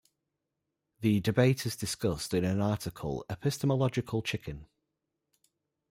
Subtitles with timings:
[1.01, 4.65] The debate is discussed in an article "Epistemological Chicken".